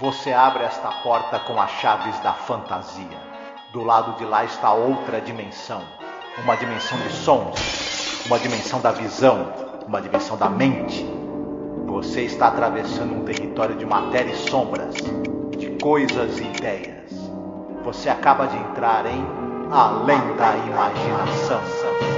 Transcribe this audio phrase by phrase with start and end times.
[0.00, 3.18] Você abre esta porta com as chaves da fantasia.
[3.72, 5.82] Do lado de lá está outra dimensão.
[6.44, 9.52] Uma dimensão de sons, uma dimensão da visão,
[9.88, 11.04] uma dimensão da mente.
[11.86, 14.94] Você está atravessando um território de matéria e sombras,
[15.56, 17.10] de coisas e ideias.
[17.82, 19.26] Você acaba de entrar em
[19.72, 22.17] Além da Imaginação.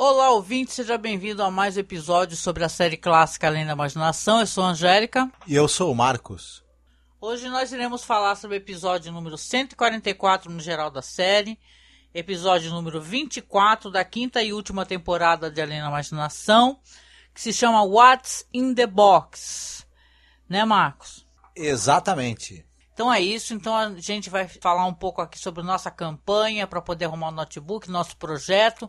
[0.00, 4.38] Olá, ouvinte, seja bem-vindo a mais um episódio sobre a série clássica Além da Imaginação.
[4.38, 5.28] Eu sou a Angélica.
[5.44, 6.62] E eu sou o Marcos.
[7.20, 11.58] Hoje nós iremos falar sobre o episódio número 144 no geral da série,
[12.14, 16.78] episódio número 24 da quinta e última temporada de Além da Imaginação,
[17.34, 19.84] que se chama What's in the Box.
[20.48, 21.26] Né, Marcos?
[21.56, 22.64] Exatamente.
[22.94, 23.52] Então é isso.
[23.52, 27.32] Então a gente vai falar um pouco aqui sobre nossa campanha para poder arrumar o
[27.32, 28.88] notebook, nosso projeto.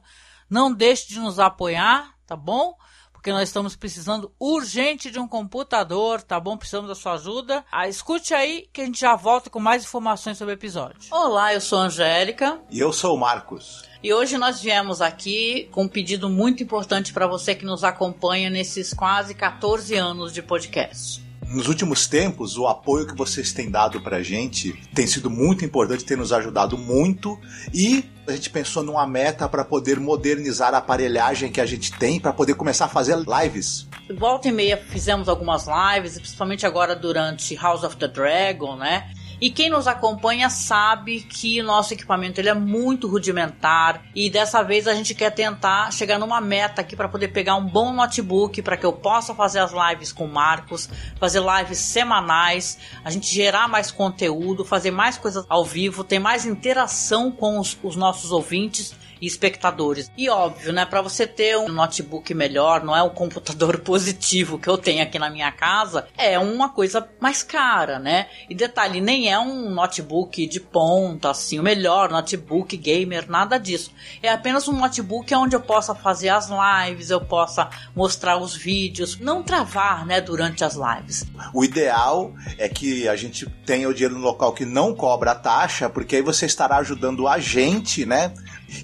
[0.49, 2.75] Não deixe de nos apoiar, tá bom?
[3.13, 6.57] Porque nós estamos precisando urgente de um computador, tá bom?
[6.57, 7.63] Precisamos da sua ajuda.
[7.71, 10.97] Ah, escute aí que a gente já volta com mais informações sobre o episódio.
[11.11, 12.59] Olá, eu sou a Angélica.
[12.71, 13.83] E eu sou o Marcos.
[14.01, 18.49] E hoje nós viemos aqui com um pedido muito importante para você que nos acompanha
[18.49, 21.28] nesses quase 14 anos de podcast.
[21.49, 26.05] Nos últimos tempos, o apoio que vocês têm dado pra gente tem sido muito importante,
[26.05, 27.39] tem nos ajudado muito
[27.73, 32.19] e a gente pensou numa meta para poder modernizar a aparelhagem que a gente tem
[32.19, 33.87] para poder começar a fazer lives.
[34.15, 39.11] Volta e meia fizemos algumas lives, principalmente agora durante House of the Dragon, né?
[39.41, 44.03] E quem nos acompanha sabe que nosso equipamento ele é muito rudimentar.
[44.13, 47.65] E dessa vez a gente quer tentar chegar numa meta aqui para poder pegar um
[47.65, 52.77] bom notebook para que eu possa fazer as lives com o Marcos, fazer lives semanais,
[53.03, 57.77] a gente gerar mais conteúdo, fazer mais coisas ao vivo, ter mais interação com os,
[57.81, 60.11] os nossos ouvintes e espectadores.
[60.17, 64.69] E óbvio, né, para você ter um notebook melhor, não é um computador positivo que
[64.69, 68.27] eu tenho aqui na minha casa, é uma coisa mais cara, né?
[68.49, 73.91] E detalhe, nem é um notebook de ponta, assim, o melhor notebook gamer, nada disso.
[74.21, 79.19] É apenas um notebook onde eu possa fazer as lives, eu possa mostrar os vídeos,
[79.19, 81.25] não travar, né, durante as lives.
[81.53, 85.89] O ideal é que a gente tenha o dinheiro no local que não cobra taxa,
[85.89, 88.33] porque aí você estará ajudando a gente, né?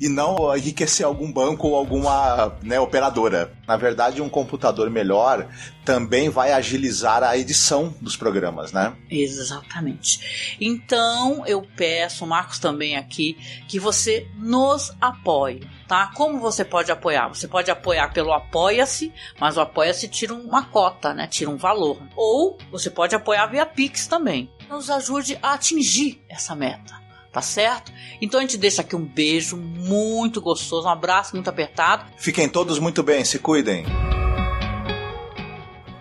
[0.01, 3.53] E não enriquecer algum banco ou alguma né, operadora.
[3.67, 5.47] Na verdade, um computador melhor
[5.83, 8.93] também vai agilizar a edição dos programas, né?
[9.09, 10.57] Exatamente.
[10.59, 13.37] Então, eu peço, Marcos também aqui,
[13.67, 16.11] que você nos apoie, tá?
[16.15, 17.27] Como você pode apoiar?
[17.27, 21.27] Você pode apoiar pelo Apoia-se, mas o Apoia-se tira uma cota, né?
[21.27, 22.01] Tira um valor.
[22.15, 24.49] Ou você pode apoiar via Pix também.
[24.69, 27.04] Nos ajude a atingir essa meta
[27.35, 27.91] tá certo?
[28.21, 32.09] Então a gente deixa aqui um beijo muito gostoso, um abraço muito apertado.
[32.17, 33.83] Fiquem todos muito bem, se cuidem.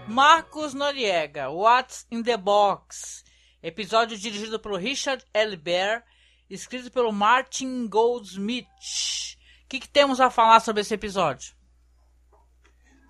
[0.06, 3.25] Marcos Noriega, What's in the Box?
[3.61, 5.56] Episódio dirigido pelo Richard L.
[5.56, 6.05] Bear,
[6.49, 8.69] escrito pelo Martin Goldsmith.
[9.65, 11.53] O que, que temos a falar sobre esse episódio?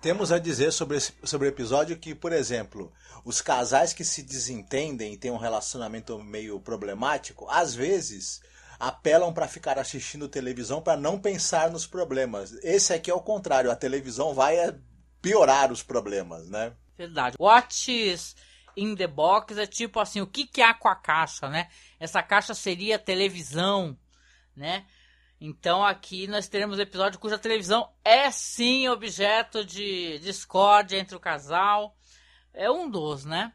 [0.05, 2.93] Temos a dizer sobre, esse, sobre o episódio que, por exemplo,
[3.23, 8.39] os casais que se desentendem e têm um relacionamento meio problemático, às vezes
[8.79, 12.53] apelam para ficar assistindo televisão para não pensar nos problemas.
[12.63, 14.77] Esse aqui é o contrário, a televisão vai é,
[15.23, 16.73] piorar os problemas, né?
[16.95, 17.35] Verdade.
[17.87, 18.35] Is
[18.77, 21.67] in the box é tipo assim, o que que há com a caixa, né?
[21.99, 23.97] Essa caixa seria televisão,
[24.55, 24.85] né?
[25.39, 31.19] Então aqui nós teremos um episódio cuja televisão é sim objeto de discórdia entre o
[31.19, 31.95] casal.
[32.53, 33.51] É um dos, né?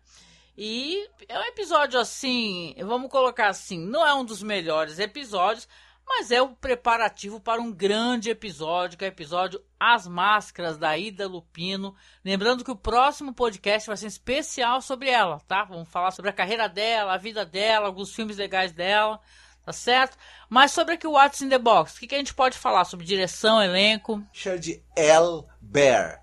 [0.56, 5.66] E é um episódio assim, vamos colocar assim, não é um dos melhores episódios,
[6.06, 10.98] mas é o preparativo para um grande episódio, que é o episódio As Máscaras da
[10.98, 11.94] Ida Lupino.
[12.22, 15.64] Lembrando que o próximo podcast vai ser especial sobre ela, tá?
[15.64, 19.18] Vamos falar sobre a carreira dela, a vida dela, alguns filmes legais dela
[19.64, 20.16] tá certo?
[20.48, 22.84] Mas sobre aqui o What's in the Box, o que, que a gente pode falar
[22.84, 24.22] sobre direção, elenco?
[24.32, 25.44] Richard L.
[25.60, 26.22] Bear.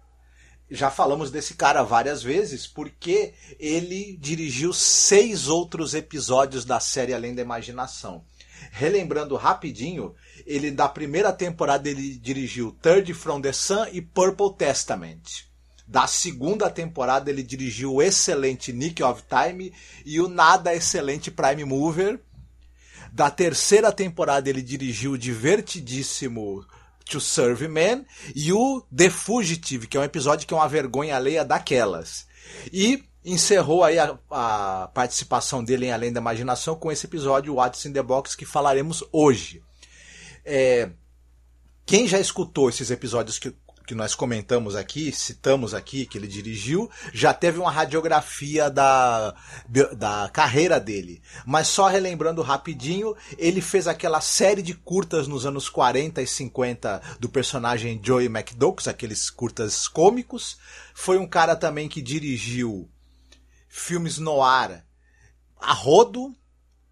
[0.70, 7.34] Já falamos desse cara várias vezes porque ele dirigiu seis outros episódios da série Além
[7.34, 8.26] da Imaginação.
[8.72, 10.14] Relembrando rapidinho,
[10.46, 15.48] ele da primeira temporada ele dirigiu Third from the Sun e Purple Testament.
[15.88, 19.74] Da segunda temporada ele dirigiu o excelente Nick of Time
[20.06, 22.20] e o nada excelente Prime Mover.
[23.12, 26.66] Da terceira temporada ele dirigiu o divertidíssimo
[27.06, 28.06] To Serve Man
[28.36, 32.28] e o The Fugitive, que é um episódio que é uma vergonha alheia daquelas.
[32.72, 37.86] E encerrou aí a, a, participação dele em Além da Imaginação com esse episódio What's
[37.86, 39.62] in the Box que falaremos hoje.
[40.46, 40.90] É,
[41.86, 43.54] quem já escutou esses episódios que,
[43.88, 49.34] que nós comentamos aqui, citamos aqui, que ele dirigiu, já teve uma radiografia da,
[49.96, 51.22] da carreira dele.
[51.46, 57.02] Mas só relembrando rapidinho, ele fez aquela série de curtas nos anos 40 e 50
[57.18, 60.58] do personagem Joey McDougall, aqueles curtas cômicos.
[60.94, 62.90] Foi um cara também que dirigiu
[63.70, 64.86] filmes no ar
[65.58, 66.36] a rodo,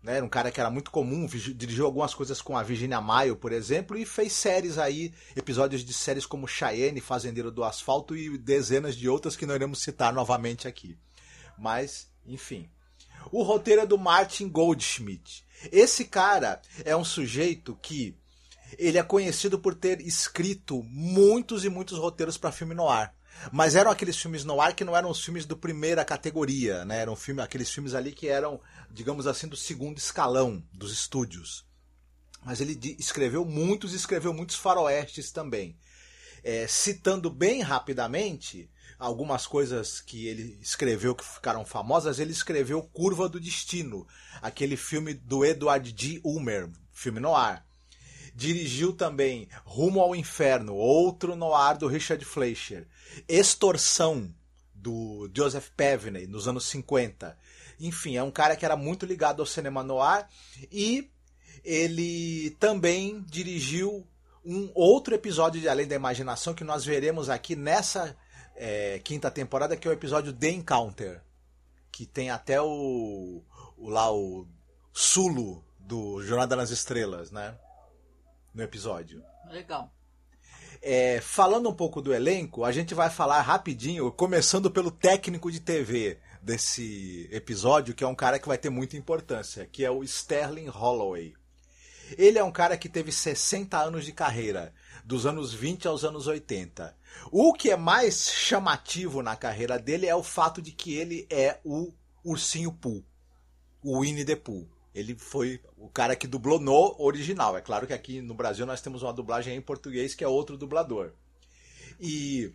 [0.06, 0.18] né?
[0.18, 3.52] Era um cara que era muito comum, dirigiu algumas coisas com a Virginia Maio, por
[3.52, 8.96] exemplo, e fez séries aí, episódios de séries como Cheyenne, Fazendeiro do Asfalto e dezenas
[8.96, 10.96] de outras que não iremos citar novamente aqui.
[11.58, 12.70] Mas, enfim.
[13.32, 15.44] O roteiro é do Martin Goldschmidt.
[15.72, 18.16] Esse cara é um sujeito que
[18.78, 23.16] ele é conhecido por ter escrito muitos e muitos roteiros para filme no ar.
[23.52, 27.00] Mas eram aqueles filmes no ar que não eram os filmes do primeira categoria, né?
[27.02, 28.60] Eram filme, aqueles filmes ali que eram,
[28.92, 31.66] digamos assim, do segundo escalão dos estúdios.
[32.44, 35.78] Mas ele escreveu muitos e escreveu muitos faroestes também.
[36.44, 43.28] É, citando bem rapidamente algumas coisas que ele escreveu que ficaram famosas, ele escreveu Curva
[43.28, 44.08] do Destino,
[44.42, 46.22] aquele filme do Edward G.
[46.24, 47.66] Ulmer, filme no ar.
[48.34, 52.88] Dirigiu também Rumo ao Inferno, outro noir do Richard Fleischer.
[53.28, 54.34] Extorsão,
[54.74, 57.36] do Joseph Pevney, nos anos 50.
[57.80, 60.28] Enfim, é um cara que era muito ligado ao cinema noir
[60.72, 61.10] e
[61.64, 64.06] ele também dirigiu
[64.46, 68.16] um outro episódio de Além da Imaginação que nós veremos aqui nessa
[68.56, 71.22] é, quinta temporada, que é o episódio The Encounter,
[71.92, 73.42] que tem até o,
[73.78, 74.48] o lá o
[74.94, 77.58] Sulo do Jornada nas Estrelas, né?
[78.54, 79.24] No episódio.
[79.50, 79.92] Legal.
[80.82, 85.60] É, falando um pouco do elenco, a gente vai falar rapidinho, começando pelo técnico de
[85.60, 90.04] TV desse episódio, que é um cara que vai ter muita importância, que é o
[90.04, 91.34] Sterling Holloway.
[92.16, 94.72] Ele é um cara que teve 60 anos de carreira,
[95.04, 96.96] dos anos 20 aos anos 80.
[97.32, 101.60] O que é mais chamativo na carreira dele é o fato de que ele é
[101.66, 101.92] o
[102.24, 103.04] Ursinho Pooh,
[103.84, 104.70] o Winnie the Pooh.
[104.94, 107.58] Ele foi o cara que dublou no original.
[107.58, 110.56] É claro que aqui no Brasil nós temos uma dublagem em português que é outro
[110.56, 111.12] dublador.
[112.00, 112.54] E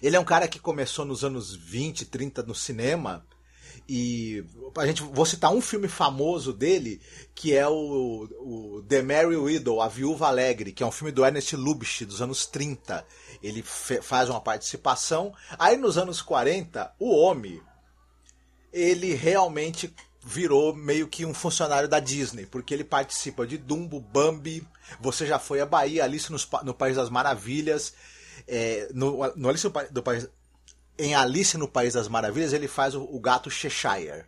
[0.00, 3.26] ele é um cara que começou nos anos 20, 30 no cinema.
[3.88, 4.44] E
[4.76, 7.00] a gente vou citar um filme famoso dele,
[7.34, 11.24] que é o, o The Mary Widow, A Viúva Alegre, que é um filme do
[11.24, 13.04] Ernest Lubitsch dos anos 30.
[13.42, 15.34] Ele faz uma participação.
[15.58, 17.60] Aí nos anos 40, o homem
[18.72, 19.92] ele realmente
[20.24, 24.66] virou meio que um funcionário da Disney, porque ele participa de Dumbo, Bambi,
[25.00, 26.30] você já foi à Bahia, Alice
[26.62, 27.92] no País das Maravilhas,
[28.46, 30.28] é, no, no Alice do País,
[30.98, 34.24] em Alice no País das Maravilhas ele faz o, o gato Cheshire,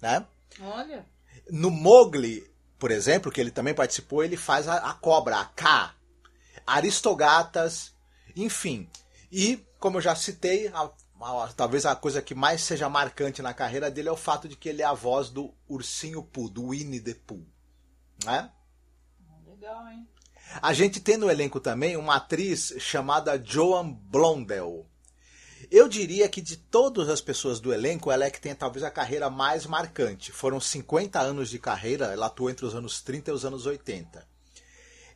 [0.00, 0.26] né?
[0.60, 1.06] Olha.
[1.50, 2.48] No Mowgli,
[2.78, 5.94] por exemplo, que ele também participou, ele faz a, a cobra, a K,
[6.66, 7.94] Aristogatas,
[8.34, 8.88] enfim.
[9.30, 10.90] E, como eu já citei, a
[11.56, 14.68] talvez a coisa que mais seja marcante na carreira dele é o fato de que
[14.68, 17.46] ele é a voz do Ursinho Pooh, do Winnie the Pooh.
[18.24, 18.50] Né?
[19.46, 20.06] Legal, hein?
[20.62, 24.86] A gente tem no elenco também uma atriz chamada Joan Blondell.
[25.70, 28.90] Eu diria que de todas as pessoas do elenco, ela é que tem talvez a
[28.90, 30.30] carreira mais marcante.
[30.30, 34.26] Foram 50 anos de carreira, ela atuou entre os anos 30 e os anos 80.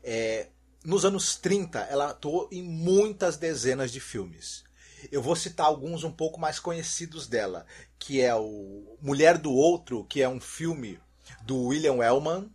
[0.02, 0.48] É,
[0.84, 4.64] nos anos 30, ela atuou em muitas dezenas de filmes.
[5.10, 7.64] Eu vou citar alguns um pouco mais conhecidos dela,
[7.98, 10.98] que é o Mulher do Outro, que é um filme
[11.42, 12.50] do William Wellman.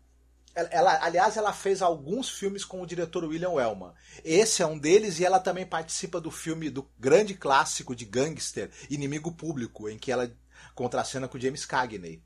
[0.55, 3.91] Ela, aliás, ela fez alguns filmes com o diretor William Wellman.
[4.23, 8.71] Esse é um deles e ela também participa do filme do grande clássico de gangster
[8.89, 10.33] Inimigo Público, em que ela
[10.73, 12.23] contracena com James Cagney.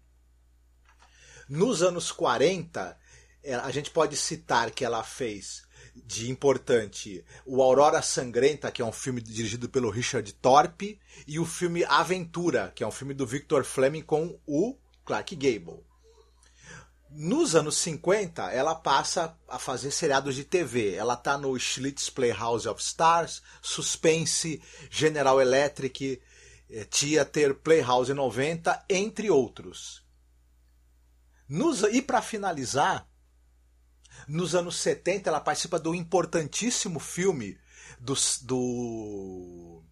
[1.50, 2.96] Nos anos 40,
[3.44, 5.64] eh, a gente pode citar que ela fez
[5.96, 11.46] de importante o Aurora Sangrenta, que é um filme dirigido pelo Richard Thorpe, e o
[11.46, 15.89] filme Aventura, que é um filme do Victor Fleming com o Clark Gable.
[17.12, 20.94] Nos anos 50, ela passa a fazer seriados de TV.
[20.94, 24.62] Ela está no Schlitz Playhouse of Stars, Suspense,
[24.92, 26.22] General Electric,
[26.70, 30.04] eh, Theater, Playhouse 90, entre outros.
[31.48, 33.10] Nos, e para finalizar,
[34.28, 37.58] nos anos 70, ela participa do importantíssimo filme
[38.00, 38.14] do,
[38.44, 39.84] do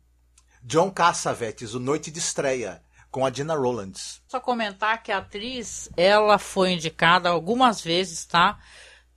[0.62, 2.84] John Cassavetes, O Noite de Estreia,
[3.18, 4.22] com a Dina Rollins.
[4.28, 8.60] Só comentar que a atriz, ela foi indicada algumas vezes, tá?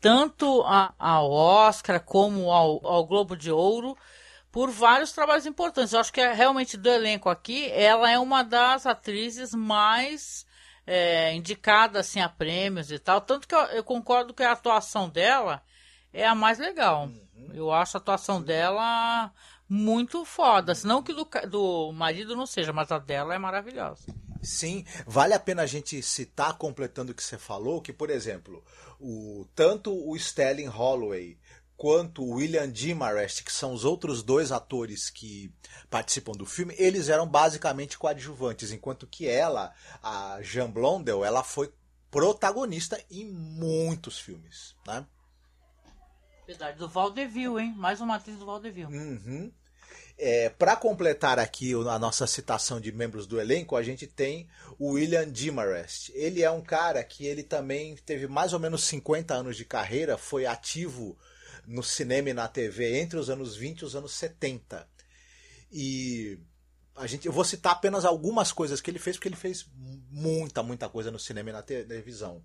[0.00, 0.64] Tanto
[0.98, 3.94] ao Oscar como ao, ao Globo de Ouro,
[4.50, 5.92] por vários trabalhos importantes.
[5.92, 10.46] Eu acho que é, realmente do elenco aqui, ela é uma das atrizes mais
[10.86, 13.20] é, indicada assim a prêmios e tal.
[13.20, 15.62] Tanto que eu, eu, concordo que a atuação dela
[16.10, 17.04] é a mais legal.
[17.04, 17.50] Uhum.
[17.52, 18.46] Eu acho a atuação Sim.
[18.46, 19.30] dela
[19.70, 20.74] muito foda.
[20.74, 24.04] Senão que do, do marido não seja, mas a dela é maravilhosa.
[24.42, 28.64] Sim, vale a pena a gente citar, completando o que você falou, que, por exemplo,
[28.98, 31.38] o, tanto o Sterling Holloway
[31.76, 35.54] quanto o William Demarest, que são os outros dois atores que
[35.88, 39.72] participam do filme, eles eram basicamente coadjuvantes, enquanto que ela,
[40.02, 41.72] a Jean Blondel, ela foi
[42.10, 45.06] protagonista em muitos filmes, né?
[46.46, 47.72] Verdade, do Valdeville, hein?
[47.76, 48.92] Mais uma atriz do Valdeville.
[48.92, 49.52] Uhum.
[50.22, 54.46] É, Para completar aqui a nossa citação de membros do elenco, a gente tem
[54.78, 56.12] o William Demarest.
[56.14, 60.18] Ele é um cara que ele também teve mais ou menos 50 anos de carreira,
[60.18, 61.16] foi ativo
[61.66, 64.86] no cinema e na TV entre os anos 20 e os anos 70.
[65.72, 66.38] E
[66.94, 69.66] a gente, eu vou citar apenas algumas coisas que ele fez, porque ele fez
[70.10, 72.44] muita, muita coisa no cinema e na televisão.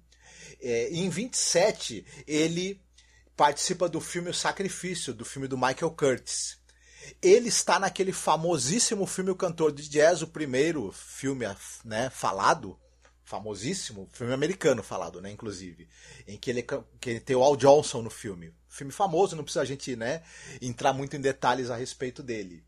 [0.61, 2.81] É, em 27, ele
[3.35, 6.63] participa do filme O Sacrifício, do filme do Michael Curtis.
[7.21, 11.45] Ele está naquele famosíssimo filme O Cantor de Jazz, o primeiro filme
[11.83, 12.79] né, falado,
[13.23, 15.87] famosíssimo, filme americano falado, né, inclusive,
[16.27, 16.63] em que ele,
[16.99, 18.53] que ele tem o Al Johnson no filme.
[18.69, 20.21] Filme famoso, não precisa a gente né,
[20.61, 22.63] entrar muito em detalhes a respeito dele.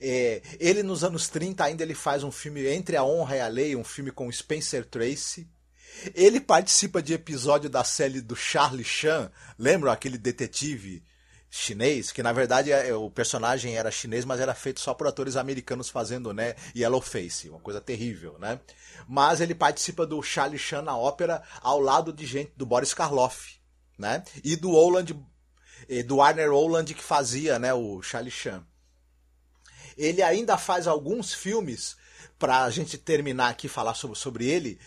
[0.00, 3.48] É, ele nos anos 30 ainda ele faz um filme Entre a Honra e a
[3.48, 5.48] Lei, um filme com Spencer Tracy.
[6.14, 11.02] Ele participa de episódio da série do Charlie Chan, lembram aquele detetive
[11.50, 15.36] chinês, que na verdade é, o personagem era chinês, mas era feito só por atores
[15.36, 18.60] americanos fazendo, né, Yellow Face, uma coisa terrível, né?
[19.08, 23.58] Mas ele participa do Charlie Chan na ópera ao lado de gente do Boris Karloff,
[23.98, 24.22] né?
[24.44, 25.18] E do Oland
[26.06, 28.64] do Warner Oland que fazia, né, o Charlie Chan.
[29.96, 31.96] Ele ainda faz alguns filmes
[32.38, 34.78] para a gente terminar aqui falar sobre, sobre ele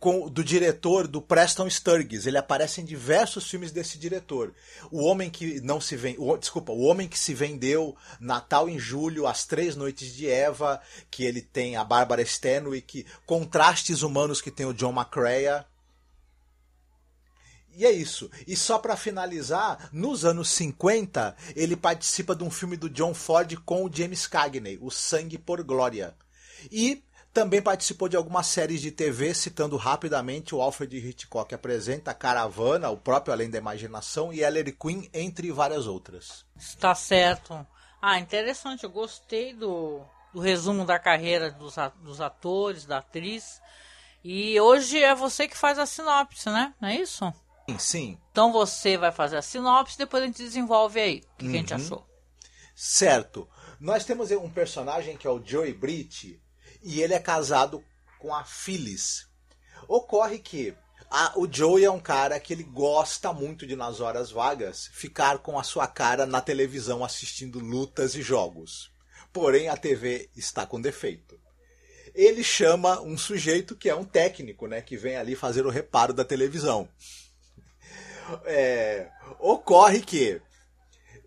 [0.00, 2.26] com, do diretor do Preston Sturges.
[2.26, 4.52] Ele aparece em diversos filmes desse diretor.
[4.90, 9.26] O Homem que não se o, desculpa, O Homem que se vendeu, Natal em Julho,
[9.26, 10.80] As Três Noites de Eva,
[11.10, 15.66] que ele tem a Bárbara Stanwyck, Contrastes Humanos que tem o John McCrea.
[17.76, 18.30] E é isso.
[18.46, 23.54] E só para finalizar, nos anos 50, ele participa de um filme do John Ford
[23.64, 26.14] com o James Cagney, O Sangue por Glória.
[26.70, 32.90] E também participou de algumas séries de TV, citando rapidamente o Alfred Hitchcock apresenta Caravana,
[32.90, 36.44] o próprio Além da Imaginação e Ellery Queen, entre várias outras.
[36.56, 37.66] Está certo.
[38.02, 38.84] Ah, interessante.
[38.84, 40.00] Eu gostei do,
[40.32, 43.60] do resumo da carreira dos, dos atores, da atriz.
[44.24, 46.74] E hoje é você que faz a sinopse, né?
[46.80, 47.32] Não é isso?
[47.68, 48.18] Sim, sim.
[48.32, 51.50] Então você vai fazer a sinopse, depois a gente desenvolve aí o que, uhum.
[51.50, 51.80] que a gente uhum.
[51.80, 52.06] achou.
[52.74, 53.48] Certo.
[53.78, 56.40] Nós temos um personagem que é o Joey Britt,
[56.82, 57.84] e ele é casado
[58.18, 59.26] com a Phyllis.
[59.88, 60.74] Ocorre que
[61.10, 65.38] a, o Joey é um cara que ele gosta muito de, nas horas vagas, ficar
[65.38, 68.92] com a sua cara na televisão assistindo lutas e jogos.
[69.32, 71.38] Porém, a TV está com defeito.
[72.14, 76.12] Ele chama um sujeito que é um técnico, né, que vem ali fazer o reparo
[76.12, 76.88] da televisão.
[78.44, 79.10] É,
[79.40, 80.40] ocorre que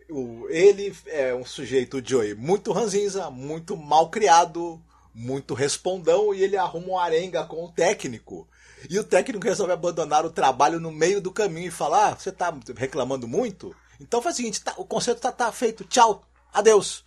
[0.09, 4.81] o, ele é um sujeito, o Joey, muito ranzinza, muito mal criado,
[5.13, 8.47] muito respondão e ele arruma uma arenga com o técnico.
[8.89, 12.29] E o técnico resolve abandonar o trabalho no meio do caminho e fala: ah, você
[12.29, 13.75] está reclamando muito?
[13.99, 17.03] Então faz o seguinte: tá, o concerto está tá feito, tchau, adeus.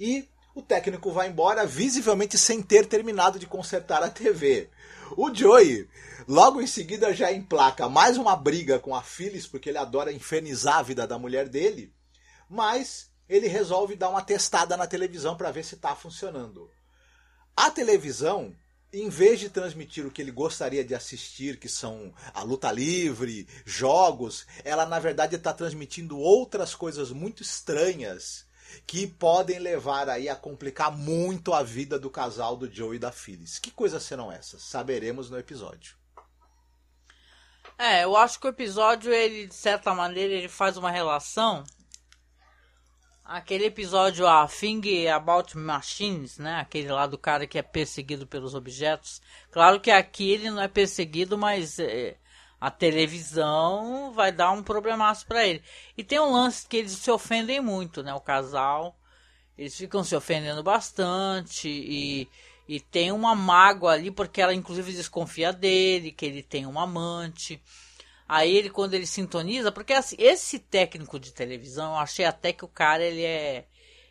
[0.00, 4.70] E o técnico vai embora, visivelmente sem ter terminado de consertar a TV.
[5.16, 5.88] O Joey,
[6.26, 10.78] logo em seguida, já emplaca mais uma briga com a Phyllis, porque ele adora infernizar
[10.78, 11.92] a vida da mulher dele.
[12.48, 16.70] Mas ele resolve dar uma testada na televisão para ver se está funcionando.
[17.56, 18.54] A televisão,
[18.92, 23.48] em vez de transmitir o que ele gostaria de assistir, que são a luta livre,
[23.64, 28.44] jogos, ela na verdade está transmitindo outras coisas muito estranhas
[28.86, 33.10] que podem levar aí a complicar muito a vida do casal do Joe e da
[33.10, 33.58] Phyllis.
[33.58, 34.62] Que coisas serão essas?
[34.62, 35.96] Saberemos no episódio.
[37.78, 41.64] É, eu acho que o episódio, ele, de certa maneira, ele faz uma relação
[43.28, 46.60] Aquele episódio A Thing About Machines, né?
[46.60, 49.20] Aquele lá do cara que é perseguido pelos objetos.
[49.50, 52.16] Claro que aqui ele não é perseguido, mas é,
[52.60, 55.60] a televisão vai dar um problemaço para ele.
[55.98, 58.14] E tem um lance que eles se ofendem muito, né?
[58.14, 58.96] O casal.
[59.58, 62.28] Eles ficam se ofendendo bastante e,
[62.68, 67.60] e tem uma mágoa ali porque ela inclusive desconfia dele, que ele tem um amante.
[68.28, 72.64] Aí ele, quando ele sintoniza, porque assim, esse técnico de televisão, eu achei até que
[72.64, 73.66] o cara, ele é.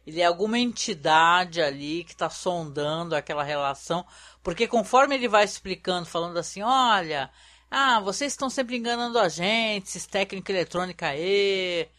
[0.08, 4.06] Ele é alguma entidade ali que está sondando aquela relação.
[4.44, 7.32] Porque conforme ele vai explicando, falando assim, olha,
[7.72, 11.90] ah, vocês estão sempre enganando a gente, esses técnico eletrônica aí,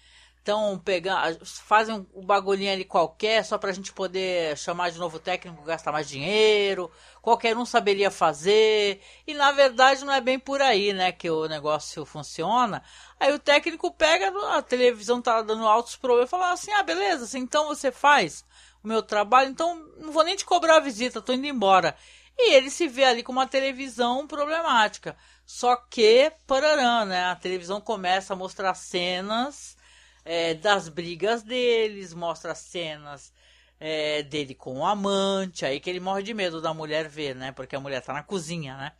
[0.46, 5.60] Então, pegar, fazem um bagulhinho ali qualquer só pra gente poder chamar de novo técnico,
[5.64, 6.88] gastar mais dinheiro.
[7.20, 9.00] Qualquer um saberia fazer.
[9.26, 12.80] E na verdade não é bem por aí, né, que o negócio funciona.
[13.18, 17.40] Aí o técnico pega, a televisão tá dando altos problemas fala assim: "Ah, beleza, assim,
[17.40, 18.44] então você faz
[18.84, 21.96] o meu trabalho, então não vou nem te cobrar a visita, tô indo embora".
[22.38, 25.16] E ele se vê ali com uma televisão problemática.
[25.44, 27.24] Só que, pararã, né?
[27.24, 29.75] A televisão começa a mostrar cenas
[30.26, 33.32] é, das brigas deles, mostra cenas
[33.78, 37.52] é, dele com o amante, aí que ele morre de medo da mulher ver, né?
[37.52, 38.92] Porque a mulher tá na cozinha, né?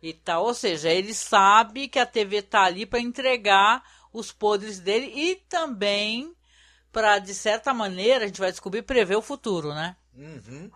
[0.00, 4.78] E tal, ou seja, ele sabe que a TV tá ali para entregar os podres
[4.78, 6.34] dele e também
[6.92, 9.96] para de certa maneira a gente vai descobrir prever o futuro, né?
[10.14, 10.70] Uhum.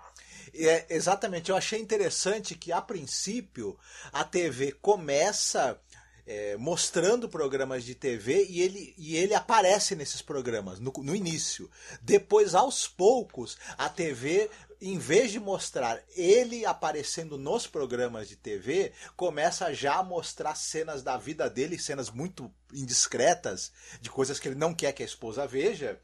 [0.55, 3.79] É, exatamente, eu achei interessante que a princípio
[4.13, 5.79] a TV começa
[6.27, 11.71] é, mostrando programas de TV e ele, e ele aparece nesses programas no, no início.
[12.03, 18.93] Depois, aos poucos, a TV em vez de mostrar ele aparecendo nos programas de TV,
[19.17, 24.55] começa já a mostrar cenas da vida dele, cenas muito indiscretas, de coisas que ele
[24.55, 25.99] não quer que a esposa veja.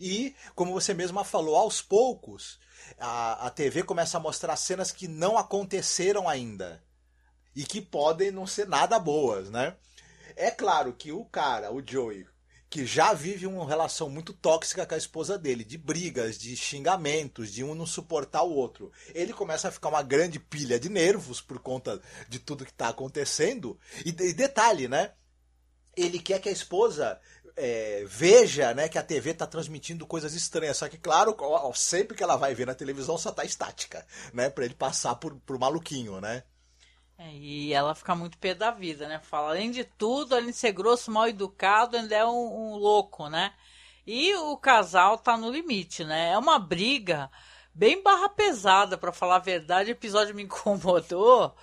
[0.00, 2.58] E, como você mesma falou, aos poucos,
[2.98, 6.82] a, a TV começa a mostrar cenas que não aconteceram ainda
[7.54, 9.76] e que podem não ser nada boas, né?
[10.36, 12.26] É claro que o cara, o Joey,
[12.74, 17.52] que já vive uma relação muito tóxica com a esposa dele, de brigas, de xingamentos,
[17.52, 18.90] de um não suportar o outro.
[19.14, 22.88] Ele começa a ficar uma grande pilha de nervos por conta de tudo que está
[22.88, 23.78] acontecendo.
[24.04, 25.12] E, e, detalhe, né?
[25.96, 27.20] Ele quer que a esposa
[27.56, 30.76] é, veja né, que a TV está transmitindo coisas estranhas.
[30.76, 31.36] Só que, claro,
[31.76, 34.50] sempre que ela vai ver na televisão só está estática, né?
[34.50, 36.42] Para ele passar por, por maluquinho, né?
[37.18, 39.20] É, e ela fica muito pé da vida, né?
[39.20, 42.30] Fala, além de tudo, além de ser grosso, mal educado, ainda é um,
[42.72, 43.52] um louco, né?
[44.06, 46.32] E o casal tá no limite, né?
[46.32, 47.30] É uma briga
[47.74, 49.90] bem barra pesada, para falar a verdade.
[49.90, 51.54] O episódio me incomodou,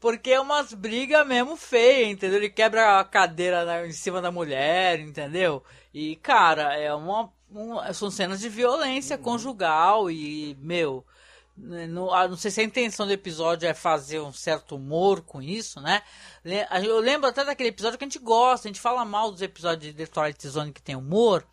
[0.00, 2.38] porque é umas brigas mesmo feias, entendeu?
[2.38, 5.62] Ele quebra a cadeira na, em cima da mulher, entendeu?
[5.92, 9.22] E, cara, é uma, uma são cenas de violência uhum.
[9.22, 11.04] conjugal e, meu,
[11.60, 15.42] não, ah, não sei se a intenção do episódio é fazer um certo humor com
[15.42, 16.02] isso, né?
[16.84, 19.92] Eu lembro até daquele episódio que a gente gosta, a gente fala mal dos episódios
[19.92, 21.46] de The Twilight Zone que tem humor,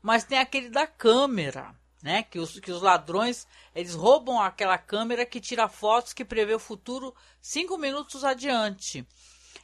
[0.00, 2.22] mas tem aquele da câmera, né?
[2.22, 6.60] Que os, que os ladrões eles roubam aquela câmera que tira fotos que prevê o
[6.60, 9.06] futuro cinco minutos adiante.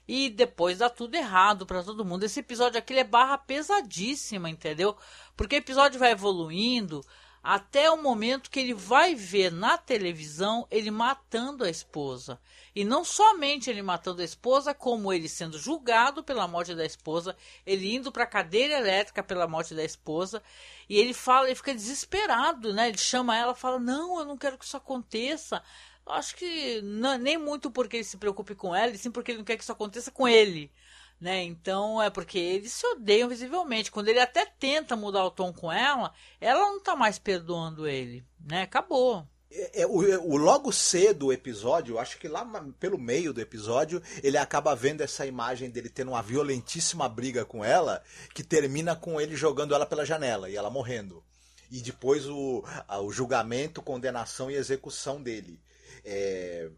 [0.09, 2.25] E depois dá tudo errado para todo mundo.
[2.25, 4.96] Esse episódio aqui é barra pesadíssima, entendeu?
[5.37, 7.05] Porque o episódio vai evoluindo,
[7.48, 12.40] até o momento que ele vai ver na televisão ele matando a esposa.
[12.74, 17.37] E não somente ele matando a esposa, como ele sendo julgado pela morte da esposa,
[17.64, 20.42] ele indo para a cadeira elétrica pela morte da esposa,
[20.88, 22.88] e ele fala, ele fica desesperado, né?
[22.88, 25.62] Ele chama ela, fala: "Não, eu não quero que isso aconteça".
[26.04, 29.38] Acho que não, nem muito porque ele se preocupe com ela, e sim porque ele
[29.38, 30.72] não quer que isso aconteça com ele
[31.20, 31.42] né?
[31.42, 33.90] Então é porque eles se odeiam visivelmente.
[33.90, 38.24] Quando ele até tenta mudar o tom com ela, ela não tá mais perdoando ele,
[38.40, 38.62] né?
[38.62, 39.26] Acabou.
[39.50, 42.44] É, é, o, o, logo cedo o episódio, acho que lá
[42.79, 47.64] pelo meio do episódio, ele acaba vendo essa imagem dele tendo uma violentíssima briga com
[47.64, 48.02] ela,
[48.35, 51.22] que termina com ele jogando ela pela janela e ela morrendo.
[51.70, 52.64] E depois o,
[53.02, 55.61] o julgamento, condenação e execução dele.
[56.05, 56.68] É,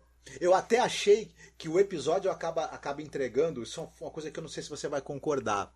[0.41, 4.43] eu até achei que o episódio acaba, acaba entregando, isso é uma coisa que eu
[4.43, 5.75] não sei se você vai concordar.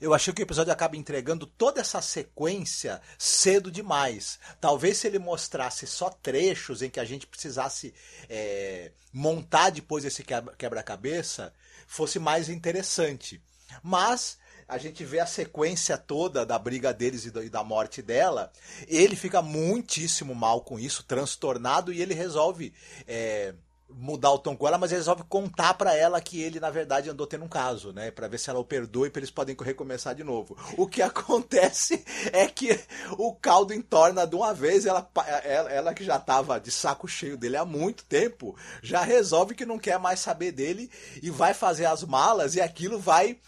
[0.00, 4.38] Eu achei que o episódio acaba entregando toda essa sequência cedo demais.
[4.60, 7.94] Talvez se ele mostrasse só trechos em que a gente precisasse
[8.28, 11.52] é, montar depois esse quebra-cabeça,
[11.86, 13.42] fosse mais interessante.
[13.82, 18.52] Mas a gente vê a sequência toda da briga deles e da morte dela,
[18.86, 22.74] ele fica muitíssimo mal com isso, transtornado, e ele resolve.
[23.06, 23.54] É,
[23.90, 27.26] mudar o tom com ela, mas resolve contar para ela que ele na verdade andou
[27.26, 30.14] tendo um caso, né, para ver se ela o perdoa e para eles podem recomeçar
[30.14, 30.56] de novo.
[30.76, 32.78] O que acontece é que
[33.12, 35.08] o caldo entorna de uma vez, ela,
[35.42, 39.64] ela, ela que já tava de saco cheio dele há muito tempo, já resolve que
[39.64, 40.90] não quer mais saber dele
[41.22, 43.38] e vai fazer as malas e aquilo vai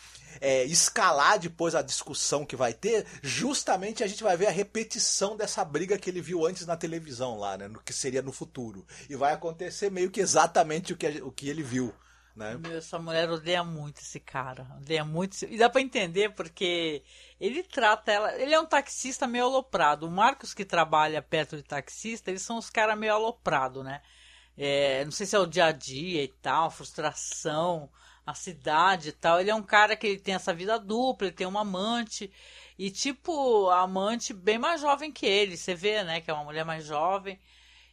[0.40, 5.36] é, escalar depois a discussão que vai ter, justamente a gente vai ver a repetição
[5.36, 7.68] dessa briga que ele viu antes na televisão lá, né?
[7.68, 8.86] No que seria no futuro.
[9.08, 11.92] E vai acontecer meio que exatamente o que, o que ele viu.
[12.34, 12.56] Né?
[12.56, 14.66] Meu, essa mulher odeia muito esse cara.
[14.78, 15.44] Odeia muito.
[15.44, 17.02] E dá pra entender porque
[17.38, 18.34] ele trata ela.
[18.40, 20.06] Ele é um taxista meio aloprado.
[20.06, 24.00] O Marcos, que trabalha perto de taxista, eles são os caras meio aloprado, né?
[24.56, 27.90] É, não sei se é o dia a dia e tal, frustração
[28.26, 29.40] a cidade e tal.
[29.40, 32.32] Ele é um cara que ele tem essa vida dupla, ele tem uma amante.
[32.78, 35.56] E, tipo, a amante bem mais jovem que ele.
[35.56, 36.20] Você vê, né?
[36.20, 37.38] Que é uma mulher mais jovem.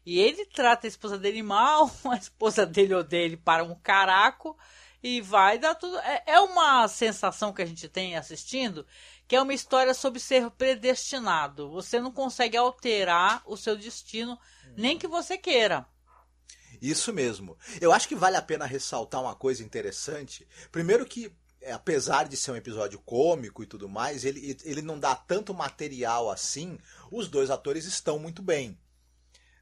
[0.05, 4.57] E ele trata a esposa dele mal, a esposa dele odeia ele para um caraco.
[5.03, 5.97] E vai dar tudo.
[5.99, 8.85] É, é uma sensação que a gente tem assistindo
[9.27, 11.69] que é uma história sobre ser predestinado.
[11.69, 14.39] Você não consegue alterar o seu destino,
[14.75, 15.85] nem que você queira.
[16.81, 17.57] Isso mesmo.
[17.79, 20.47] Eu acho que vale a pena ressaltar uma coisa interessante.
[20.71, 24.99] Primeiro que é, apesar de ser um episódio cômico e tudo mais, ele, ele não
[24.99, 26.77] dá tanto material assim.
[27.11, 28.77] Os dois atores estão muito bem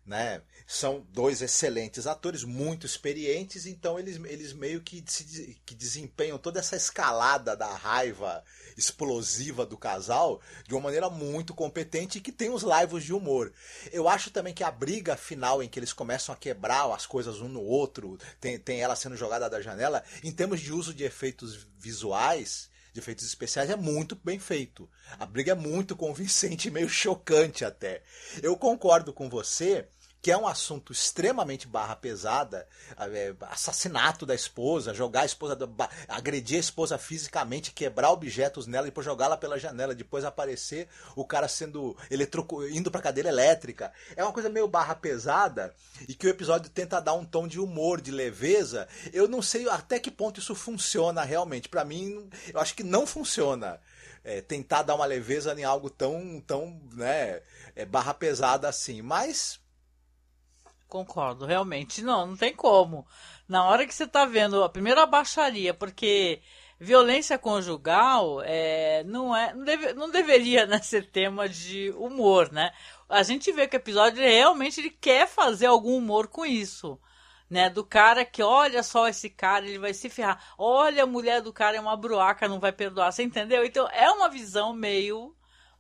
[0.06, 0.42] né?
[0.68, 6.60] São dois excelentes atores, muito experientes, então eles, eles meio que, se, que desempenham toda
[6.60, 8.44] essa escalada da raiva
[8.78, 13.54] explosiva do casal de uma maneira muito competente e que tem os laivos de humor.
[13.92, 17.42] Eu acho também que a briga final em que eles começam a quebrar as coisas
[17.42, 21.04] um no outro, tem, tem ela sendo jogada da janela, em termos de uso de
[21.04, 24.90] efeitos visuais, de efeitos especiais é muito bem feito.
[25.20, 28.02] A briga é muito convincente, meio chocante até.
[28.42, 29.86] Eu concordo com você
[30.26, 35.56] que é um assunto extremamente barra pesada, é, assassinato da esposa, jogar a esposa,
[36.08, 41.24] agredir a esposa fisicamente, quebrar objetos nela e depois jogá-la pela janela, depois aparecer o
[41.24, 42.68] cara sendo eletrocu...
[42.70, 43.94] indo para cadeira elétrica.
[44.16, 45.76] É uma coisa meio barra pesada
[46.10, 48.88] e que o episódio tenta dar um tom de humor, de leveza.
[49.14, 51.70] Eu não sei até que ponto isso funciona realmente.
[51.70, 53.80] Para mim, eu acho que não funciona.
[54.24, 57.44] É, tentar dar uma leveza em algo tão, tão, né,
[57.76, 59.04] é, barra pesada assim.
[59.04, 59.64] Mas
[60.88, 62.02] Concordo, realmente.
[62.04, 63.06] Não, não tem como.
[63.48, 66.42] Na hora que você tá vendo a primeira baixaria, porque
[66.80, 72.72] violência conjugal é, não, é, não, deve, não deveria né, ser tema de humor, né?
[73.10, 77.00] A gente vê que o episódio realmente ele quer fazer algum humor com isso.
[77.48, 80.44] Né, do cara que olha só esse cara, ele vai se ferrar.
[80.58, 83.12] Olha, a mulher do cara é uma bruaca, não vai perdoar.
[83.12, 83.64] Você entendeu?
[83.64, 85.36] Então é uma visão meio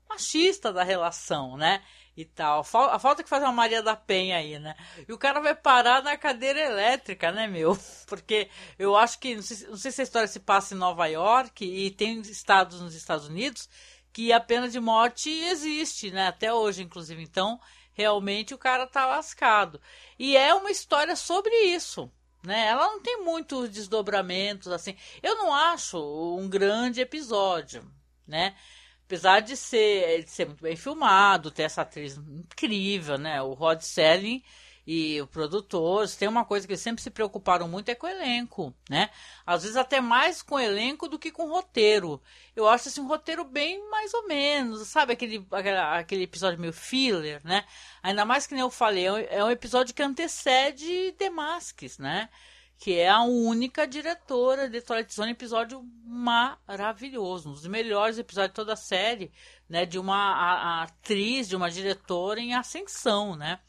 [0.07, 1.81] machista da relação, né?
[2.15, 2.61] E tal.
[2.61, 4.75] A falta que faz uma Maria da Penha aí, né?
[5.07, 7.77] E o cara vai parar na cadeira elétrica, né, meu?
[8.07, 8.49] Porque
[8.79, 11.65] eu acho que, não sei, não sei se a história se passa em Nova York
[11.65, 13.69] e tem estados nos Estados Unidos
[14.13, 16.27] que a pena de morte existe, né?
[16.27, 17.21] Até hoje, inclusive.
[17.21, 17.59] Então,
[17.91, 19.81] realmente o cara tá lascado.
[20.17, 22.09] E é uma história sobre isso.
[22.41, 22.67] Né?
[22.67, 24.95] Ela não tem muitos desdobramentos assim.
[25.21, 25.97] Eu não acho
[26.37, 27.83] um grande episódio,
[28.27, 28.55] né?
[29.05, 33.41] Apesar de ser, de ser muito bem filmado, ter essa atriz incrível, né?
[33.41, 34.43] O Rod Selling
[34.87, 38.09] e o produtor, tem uma coisa que eles sempre se preocuparam muito é com o
[38.09, 39.09] elenco, né?
[39.45, 42.21] Às vezes até mais com o elenco do que com o roteiro.
[42.55, 47.41] Eu acho assim um roteiro bem mais ou menos, sabe aquele, aquele episódio meio filler,
[47.43, 47.65] né?
[48.03, 52.29] Ainda mais que nem eu falei, é um é episódio que antecede Masks, né?
[52.77, 58.55] Que é a única diretora de Twilight Zone, episódio maravilhoso, um dos melhores episódios de
[58.55, 59.31] toda a série,
[59.67, 63.59] né, de uma a, a atriz, de uma diretora em ascensão, né?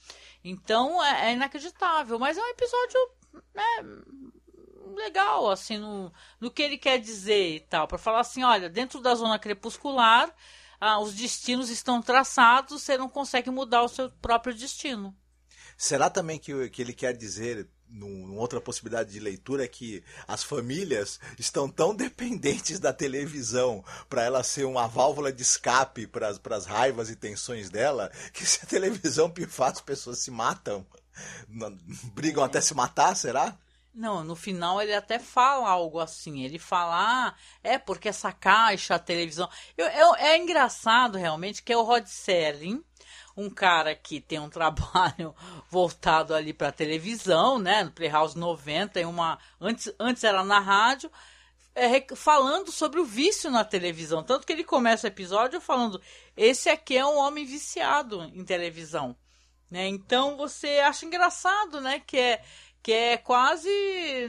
[0.45, 3.11] Então é, é inacreditável, mas é um episódio
[3.55, 3.85] né,
[4.97, 9.01] legal, assim, no, no que ele quer dizer e tal, para falar assim, olha, dentro
[9.01, 10.33] da zona crepuscular,
[10.81, 15.17] ah, os destinos estão traçados, você não consegue mudar o seu próprio destino.
[15.77, 20.43] Será também que, que ele quer dizer numa outra possibilidade de leitura é que as
[20.43, 26.67] famílias estão tão dependentes da televisão para ela ser uma válvula de escape para as
[26.67, 30.87] raivas e tensões dela, que se a televisão pifar as pessoas se matam,
[32.15, 32.47] brigam é.
[32.47, 33.57] até se matar, será?
[33.97, 36.43] Não, no final ele até fala algo assim.
[36.43, 39.49] Ele fala, ah, é porque essa caixa, a televisão.
[39.75, 42.85] Eu, eu, é engraçado realmente que é o Rod Serling
[43.37, 45.35] um cara que tem um trabalho
[45.71, 51.11] voltado ali para televisão, né, no Playhouse 90, em uma antes antes era na rádio,
[51.75, 56.01] é, falando sobre o vício na televisão, tanto que ele começa o episódio falando:
[56.37, 59.15] "Esse aqui é um homem viciado em televisão".
[59.71, 59.89] Né?
[59.89, 62.43] Então você acha engraçado, né, que é
[62.83, 63.69] que é quase,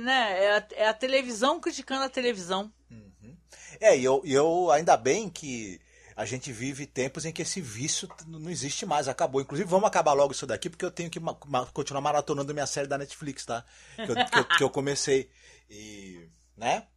[0.02, 2.74] né, é a, é a televisão criticando a televisão.
[2.90, 3.38] Uhum.
[3.80, 5.80] É, e eu, eu ainda bem que
[6.18, 9.40] a gente vive tempos em que esse vício não existe mais, acabou.
[9.40, 11.36] Inclusive, vamos acabar logo isso daqui, porque eu tenho que ma
[11.72, 13.64] continuar maratonando minha série da Netflix, tá?
[13.96, 15.30] Que eu, que eu, que eu comecei.
[15.70, 16.28] E.
[16.58, 16.88] né?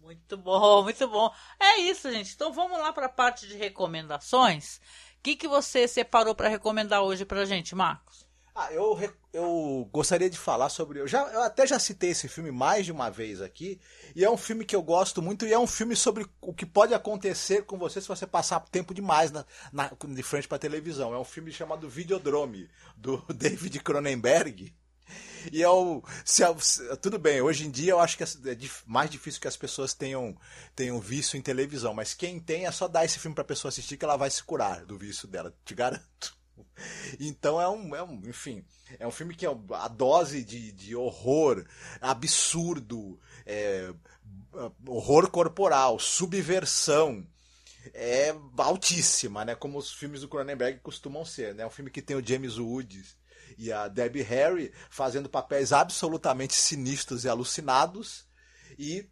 [0.00, 1.34] Muito bom, muito bom.
[1.58, 2.32] É isso, gente.
[2.32, 4.76] Então vamos lá para a parte de recomendações.
[5.18, 8.29] O que, que você separou para recomendar hoje para gente, Marcos?
[8.60, 8.98] Ah, eu,
[9.32, 11.00] eu gostaria de falar sobre.
[11.00, 13.80] Eu, já, eu até já citei esse filme mais de uma vez aqui.
[14.14, 15.46] E é um filme que eu gosto muito.
[15.46, 18.92] E é um filme sobre o que pode acontecer com você se você passar tempo
[18.92, 21.14] demais na, na de frente para televisão.
[21.14, 22.68] É um filme chamado Videodrome,
[22.98, 24.74] do David Cronenberg.
[25.50, 25.66] E é.
[26.22, 29.48] Se, se, tudo bem, hoje em dia eu acho que é, é mais difícil que
[29.48, 30.36] as pessoas tenham,
[30.76, 31.94] tenham vício em televisão.
[31.94, 34.44] Mas quem tem é só dar esse filme pra pessoa assistir que ela vai se
[34.44, 36.39] curar do vício dela, te garanto.
[37.18, 38.64] Então é um, é um, enfim,
[38.98, 41.64] é um filme que é a dose de, de horror
[42.00, 43.92] absurdo, é,
[44.86, 47.26] horror corporal, subversão
[47.94, 49.54] é altíssima, né?
[49.54, 51.62] Como os filmes do Cronenberg costumam ser, né?
[51.62, 53.16] É um filme que tem o James Woods
[53.56, 58.26] e a Debbie Harry fazendo papéis absolutamente sinistros e alucinados
[58.78, 59.08] e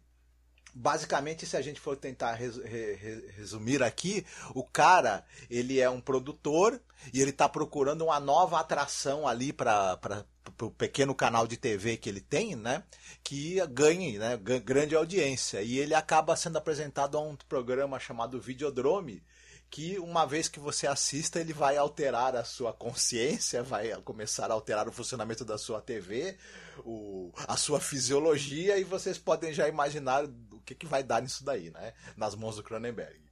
[0.73, 6.81] basicamente, se a gente for tentar resumir aqui, o cara ele é um produtor
[7.13, 10.25] e ele está procurando uma nova atração ali para
[10.61, 12.83] o pequeno canal de TV que ele tem, né?
[13.23, 15.61] Que ganhe né, grande audiência.
[15.61, 19.23] E ele acaba sendo apresentado a um programa chamado Videodrome,
[19.69, 24.53] que uma vez que você assista, ele vai alterar a sua consciência, vai começar a
[24.53, 26.37] alterar o funcionamento da sua TV,
[26.79, 31.43] o, a sua fisiologia, e vocês podem já imaginar o que, que vai dar nisso
[31.43, 31.93] daí, né?
[32.17, 33.29] Nas mãos do Cronenberg.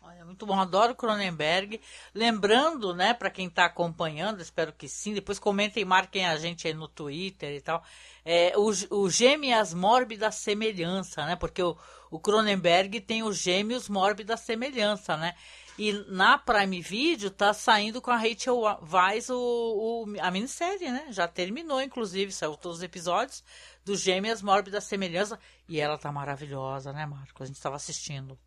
[0.00, 1.80] Olha, muito bom, adoro Cronenberg.
[2.14, 6.66] Lembrando, né, para quem está acompanhando, espero que sim, depois comentem e marquem a gente
[6.66, 7.82] aí no Twitter e tal.
[8.24, 11.36] É, o, o Gêmeas Mórbida Semelhança, né?
[11.36, 11.76] Porque o,
[12.10, 15.34] o Cronenberg tem os Gêmeos Mórbida Semelhança, né?
[15.78, 18.58] E na Prime Video tá saindo com a Rachel
[18.90, 21.08] Weisz o, o, a minissérie, né?
[21.10, 23.44] Já terminou, inclusive, saiu todos os episódios
[23.84, 25.38] do Gêmeas Mórbida Semelhança.
[25.68, 27.42] E ela tá maravilhosa, né, Marcos?
[27.42, 28.38] A gente estava assistindo.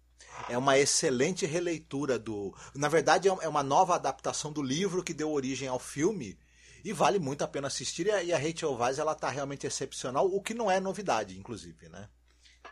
[0.48, 2.56] É uma excelente releitura do.
[2.74, 6.38] Na verdade, é, é uma nova adaptação do livro que deu origem ao filme.
[6.84, 8.08] E vale muito a pena assistir.
[8.08, 12.08] E a Rachel Weisz, ela tá realmente excepcional, o que não é novidade, inclusive, né?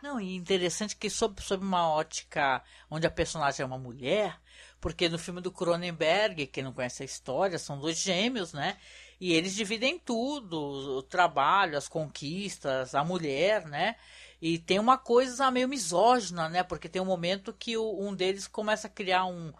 [0.02, 4.40] Não, e interessante que sob, sob uma ótica onde a personagem é uma mulher,
[4.80, 8.76] porque no filme do Cronenberg, quem não conhece a história, são dois gêmeos, né?
[9.20, 13.96] E eles dividem tudo, o trabalho, as conquistas, a mulher, né?
[14.40, 16.62] E tem uma coisa meio misógina, né?
[16.62, 19.52] Porque tem um momento que o, um deles começa a criar um,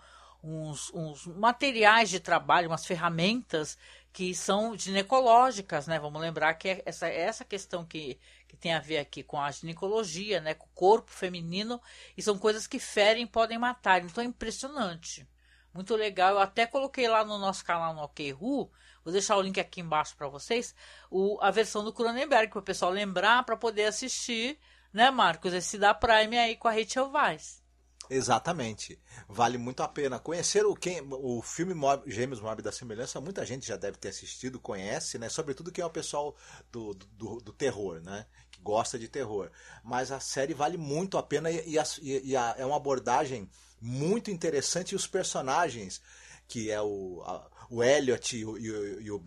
[0.42, 3.77] uns, uns, materiais de trabalho, umas ferramentas
[4.12, 5.99] que são ginecológicas, né?
[5.99, 9.40] Vamos lembrar que é essa, é essa questão que, que tem a ver aqui com
[9.40, 10.55] a ginecologia, né?
[10.55, 11.81] Com o corpo feminino,
[12.16, 14.03] e são coisas que ferem e podem matar.
[14.03, 15.29] Então é impressionante.
[15.73, 16.33] Muito legal.
[16.33, 18.71] Eu até coloquei lá no nosso canal no OKRU,
[19.05, 20.75] vou deixar o link aqui embaixo para vocês,
[21.11, 24.59] o, a versão do Cronenberg, para o pessoal lembrar, para poder assistir,
[24.92, 25.53] né, Marcos?
[25.53, 27.62] Esse da Prime aí com a Rachel Weisz.
[28.11, 28.99] Exatamente.
[29.29, 30.18] Vale muito a pena.
[30.18, 31.75] Conhecer o, quem, o filme
[32.07, 35.29] Gêmeos Mob da Semelhança, muita gente já deve ter assistido, conhece, né?
[35.29, 36.35] Sobretudo quem é o pessoal
[36.73, 38.27] do, do, do terror, né?
[38.51, 39.51] Que gosta de terror.
[39.85, 43.49] Mas a série vale muito a pena e, e, a, e a, é uma abordagem
[43.81, 46.01] muito interessante e os personagens,
[46.47, 49.23] que é o, a, o Elliot e o, e o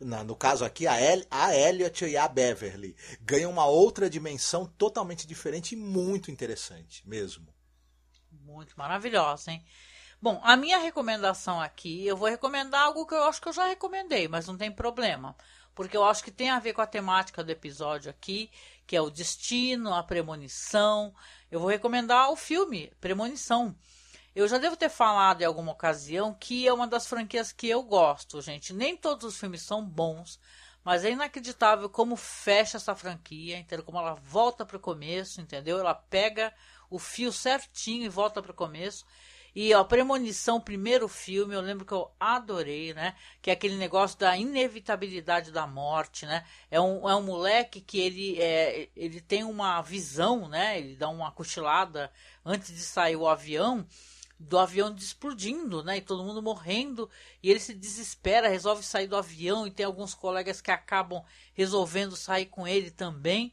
[0.00, 4.66] na, no caso aqui, a, El, a Elliot e a Beverly ganham uma outra dimensão
[4.66, 7.46] totalmente diferente e muito interessante mesmo.
[8.52, 9.64] Muito maravilhosa, hein?
[10.20, 13.66] Bom, a minha recomendação aqui, eu vou recomendar algo que eu acho que eu já
[13.66, 15.34] recomendei, mas não tem problema.
[15.74, 18.50] Porque eu acho que tem a ver com a temática do episódio aqui,
[18.86, 21.14] que é o destino, a premonição.
[21.50, 23.74] Eu vou recomendar o filme Premonição.
[24.34, 27.82] Eu já devo ter falado em alguma ocasião que é uma das franquias que eu
[27.82, 28.72] gosto, gente.
[28.72, 30.38] Nem todos os filmes são bons,
[30.84, 33.84] mas é inacreditável como fecha essa franquia, entendeu?
[33.84, 35.78] Como ela volta para o começo, entendeu?
[35.78, 36.52] Ela pega
[36.92, 39.04] o fio certinho e volta para o começo.
[39.54, 43.14] E a Premonição, primeiro filme, eu lembro que eu adorei, né?
[43.40, 46.44] Que é aquele negócio da inevitabilidade da morte, né?
[46.70, 50.78] É um, é um moleque que ele, é, ele tem uma visão, né?
[50.78, 52.10] Ele dá uma cochilada
[52.44, 53.86] antes de sair o avião
[54.38, 55.98] do avião explodindo, né?
[55.98, 57.08] E todo mundo morrendo.
[57.42, 59.66] E ele se desespera, resolve sair do avião.
[59.66, 61.22] E tem alguns colegas que acabam
[61.54, 63.52] resolvendo sair com ele também.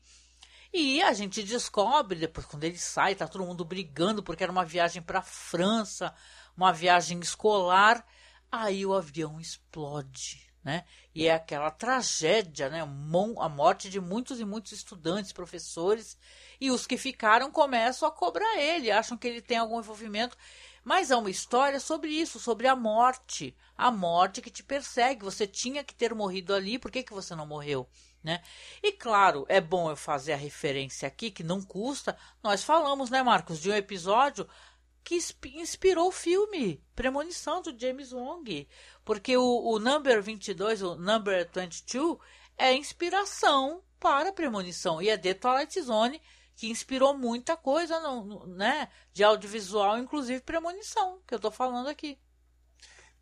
[0.71, 4.63] E a gente descobre, depois quando ele sai, tá todo mundo brigando porque era uma
[4.63, 6.13] viagem para França,
[6.55, 8.05] uma viagem escolar.
[8.51, 10.86] Aí o avião explode, né?
[11.13, 12.82] E é aquela tragédia, né?
[12.82, 16.17] A morte de muitos e muitos estudantes, professores,
[16.62, 20.38] e os que ficaram começam a cobrar ele, acham que ele tem algum envolvimento.
[20.84, 25.23] Mas é uma história sobre isso, sobre a morte, a morte que te persegue.
[25.23, 27.88] Você tinha que ter morrido ali, por que, que você não morreu?
[28.23, 28.41] Né?
[28.84, 32.17] E claro, é bom eu fazer a referência aqui, que não custa.
[32.43, 34.47] Nós falamos, né, Marcos, de um episódio
[35.03, 35.17] que
[35.55, 38.67] inspirou o filme Premonição do James Wong.
[39.05, 42.17] Porque o, o Number 22, o Number 22,
[42.58, 45.01] é inspiração para Premonição.
[45.01, 46.21] E é The Twilight Zone,
[46.55, 51.88] que inspirou muita coisa no, no, né, de audiovisual, inclusive Premonição, que eu estou falando
[51.88, 52.19] aqui.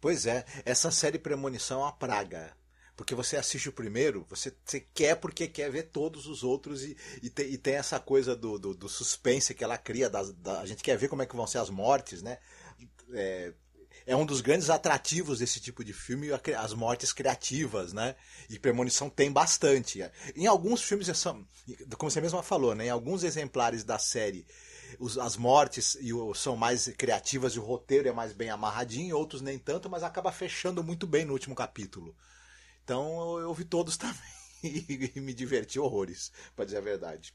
[0.01, 2.55] Pois é, essa série Premonição é uma praga
[2.97, 6.97] Porque você assiste o primeiro, você, você quer porque quer ver todos os outros e,
[7.21, 10.09] e, tem, e tem essa coisa do, do, do, suspense que ela cria.
[10.09, 10.21] Da,
[10.59, 12.39] a gente quer ver como é que vão ser as mortes, né?
[13.13, 13.53] É,
[14.07, 18.15] é um dos grandes atrativos desse tipo de filme, as mortes criativas, né?
[18.49, 19.99] E Premonição tem bastante.
[20.35, 21.07] Em alguns filmes,
[21.99, 22.87] como você mesma falou, né?
[22.87, 24.43] Em alguns exemplares da série,
[25.21, 25.95] as mortes
[26.33, 30.31] são mais criativas e o roteiro é mais bem amarradinho, outros nem tanto, mas acaba
[30.31, 32.15] fechando muito bem no último capítulo.
[32.87, 34.15] Então eu vi todos também
[34.63, 37.33] e me diverti horrores, para dizer a verdade.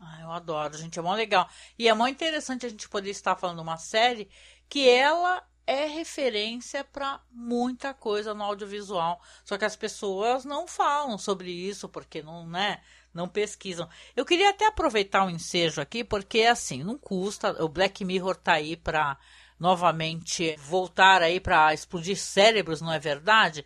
[0.00, 1.48] Ah, eu adoro, gente, é mó legal.
[1.78, 4.28] E é muito interessante a gente poder estar falando uma série
[4.68, 9.22] que ela é referência para muita coisa no audiovisual.
[9.44, 12.82] Só que as pessoas não falam sobre isso porque não, né,
[13.12, 13.88] não pesquisam.
[14.16, 18.54] Eu queria até aproveitar o ensejo aqui porque assim, não custa, o Black Mirror tá
[18.54, 19.16] aí para
[19.58, 23.64] novamente voltar aí para explodir cérebros, não é verdade?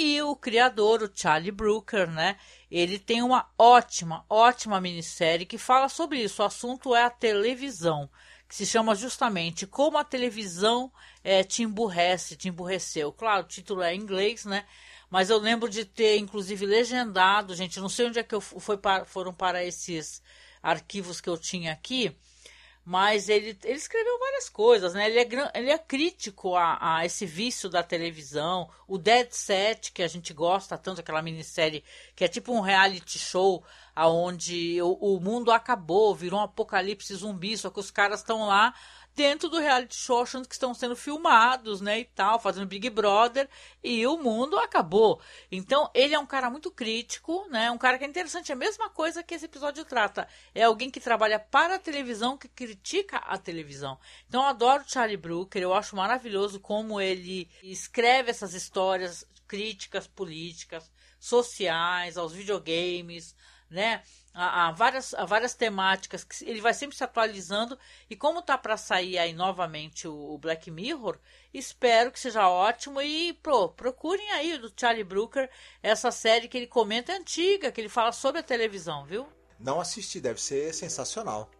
[0.00, 2.36] E o criador, o Charlie Brooker, né?
[2.70, 6.40] Ele tem uma ótima, ótima minissérie que fala sobre isso.
[6.40, 8.08] O assunto é a televisão
[8.48, 10.92] que se chama justamente Como a Televisão
[11.24, 13.12] é, Te Emburrece, Te Emburreceu.
[13.12, 14.64] Claro, o título é em inglês, né?
[15.10, 18.78] Mas eu lembro de ter, inclusive, legendado, gente, não sei onde é que eu foi
[18.78, 20.22] para, foram para esses
[20.62, 22.16] arquivos que eu tinha aqui,
[22.88, 25.10] mas ele, ele escreveu várias coisas, né?
[25.10, 30.02] Ele é, ele é crítico a, a esse vício da televisão, o Dead Set, que
[30.02, 31.84] a gente gosta tanto, aquela minissérie
[32.16, 33.62] que é tipo um reality show
[33.94, 38.72] aonde o, o mundo acabou, virou um apocalipse zumbi, só que os caras estão lá
[39.18, 43.48] dentro do reality show achando que estão sendo filmados, né, e tal, fazendo Big Brother,
[43.82, 45.20] e o mundo acabou.
[45.50, 48.56] Então, ele é um cara muito crítico, né, um cara que é interessante, é a
[48.56, 50.28] mesma coisa que esse episódio trata.
[50.54, 53.98] É alguém que trabalha para a televisão, que critica a televisão.
[54.28, 60.92] Então, eu adoro Charlie Brooker, eu acho maravilhoso como ele escreve essas histórias críticas políticas,
[61.18, 63.34] sociais, aos videogames,
[63.68, 64.00] né?
[64.40, 67.76] Há, há, várias, há várias temáticas que ele vai sempre se atualizando
[68.08, 71.18] e como tá para sair aí novamente o, o, Black Mirror,
[71.52, 75.50] espero que seja ótimo e pro, procurem aí do Charlie Brooker
[75.82, 79.26] essa série que ele comenta é antiga, que ele fala sobre a televisão, viu?
[79.58, 81.50] Não assisti, deve ser sensacional.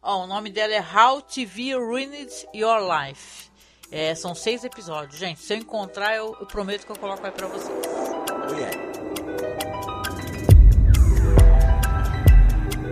[0.00, 3.50] Ó, o nome dela é How TV Ruined Your Life.
[3.90, 5.42] É, são seis episódios, gente.
[5.42, 7.86] Se eu encontrar, eu, eu prometo que eu coloco aí pra vocês.
[7.86, 8.93] Oh,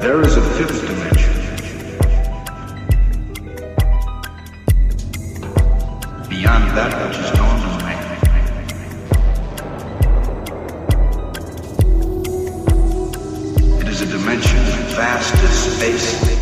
[0.03, 1.33] There is a fifth dimension.
[6.29, 8.03] Beyond that which is known to man.
[13.81, 14.59] It is a dimension
[14.97, 16.42] vast as space.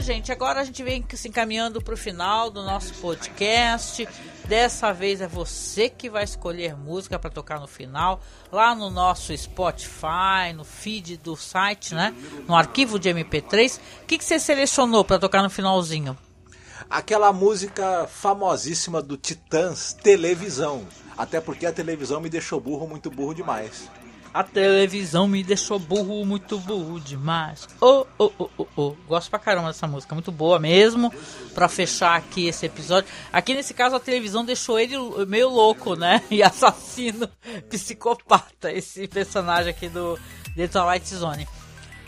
[0.00, 0.32] Gente?
[0.32, 4.08] Agora a gente vem se encaminhando para o final do nosso podcast.
[4.46, 9.36] Dessa vez é você que vai escolher música para tocar no final, lá no nosso
[9.36, 12.14] Spotify, no feed do site, né?
[12.48, 13.78] No arquivo de MP3.
[14.02, 16.16] O que, que você selecionou para tocar no finalzinho?
[16.88, 20.86] Aquela música famosíssima do Titãs, Televisão.
[21.16, 23.90] Até porque a televisão me deixou burro, muito burro demais.
[24.32, 27.68] A televisão me deixou burro, muito burro demais.
[27.80, 28.96] Oh, oh, oh, oh, oh.
[29.08, 31.12] Gosto pra caramba dessa música, muito boa mesmo.
[31.52, 33.10] Pra fechar aqui esse episódio.
[33.32, 36.22] Aqui nesse caso a televisão deixou ele meio louco, né?
[36.30, 37.28] E assassino,
[37.68, 40.16] psicopata, esse personagem aqui do
[40.54, 41.48] The Twilight Zone.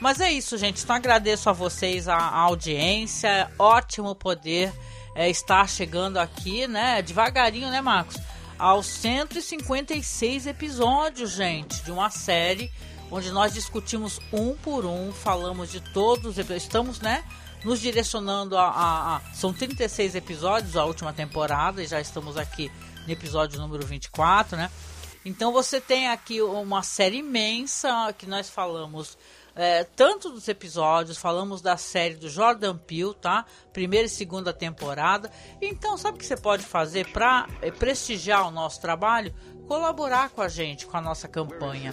[0.01, 0.83] Mas é isso, gente.
[0.83, 3.51] Então agradeço a vocês a, a audiência.
[3.59, 4.73] Ótimo poder
[5.15, 7.03] é, estar chegando aqui, né?
[7.03, 8.17] Devagarinho, né, Marcos?
[8.63, 12.71] Aos 156 episódios, gente, de uma série
[13.11, 17.25] onde nós discutimos um por um, falamos de todos, estamos, né,
[17.65, 22.71] nos direcionando a, a, a, são 36 episódios a última temporada e já estamos aqui
[23.05, 24.71] no episódio número 24, né?
[25.25, 29.19] Então você tem aqui uma série imensa que nós falamos
[29.55, 33.45] é, tanto dos episódios, falamos da série do Jordan Peele, tá?
[33.73, 35.31] Primeira e segunda temporada.
[35.61, 39.35] Então, sabe o que você pode fazer para é, prestigiar o nosso trabalho?
[39.69, 41.93] Colaborar com a gente, com a nossa campanha.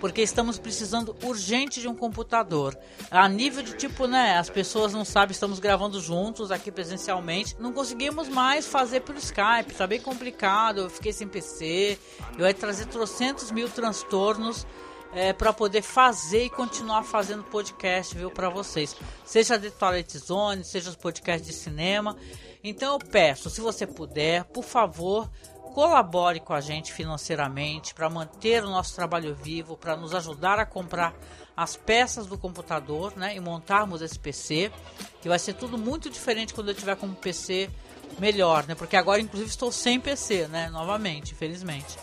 [0.00, 2.76] Porque estamos precisando urgente de um computador.
[3.10, 4.36] A nível de tipo, né?
[4.36, 7.56] As pessoas não sabem, estamos gravando juntos aqui presencialmente.
[7.58, 10.80] Não conseguimos mais fazer pelo Skype, tá bem complicado.
[10.80, 11.98] Eu fiquei sem PC.
[12.36, 14.66] Eu ia trazer trocentos mil transtornos
[15.14, 18.96] é, para poder fazer e continuar fazendo podcast, viu, para vocês.
[19.24, 22.16] Seja de Toilet Zone, seja os podcasts de cinema.
[22.62, 25.30] Então eu peço, se você puder, por favor,
[25.74, 30.64] colabore com a gente financeiramente para manter o nosso trabalho vivo, para nos ajudar a
[30.64, 31.14] comprar
[31.56, 34.72] as peças do computador, né, e montarmos esse PC,
[35.20, 37.70] que vai ser tudo muito diferente quando eu tiver com um PC
[38.18, 38.74] melhor, né?
[38.74, 41.96] Porque agora inclusive estou sem PC, né, novamente, infelizmente.